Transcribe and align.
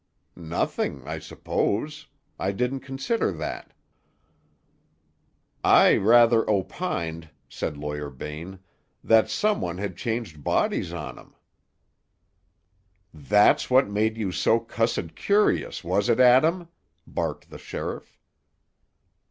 "Nothing, 0.35 1.05
I 1.07 1.19
suppose. 1.19 2.07
I 2.39 2.53
didn't 2.53 2.79
consider 2.79 3.31
that." 3.33 3.71
"I 5.63 5.95
rather 5.95 6.41
opined," 6.49 7.29
said 7.47 7.77
Lawyer 7.77 8.09
Bain, 8.09 8.57
"that 9.03 9.29
some 9.29 9.61
one 9.61 9.77
had 9.77 9.95
changed 9.95 10.43
bodies 10.43 10.91
on 10.91 11.19
'em." 11.19 11.35
"That's 13.13 13.69
what 13.69 13.89
made 13.91 14.17
you 14.17 14.31
so 14.31 14.59
cussed 14.59 15.13
curious, 15.13 15.83
was 15.83 16.09
it, 16.09 16.19
Adam?" 16.19 16.69
barked 17.05 17.51
the 17.51 17.59
sheriff. 17.59 18.17